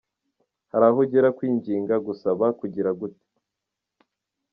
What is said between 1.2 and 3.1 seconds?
kwinginga, gusaba, kugira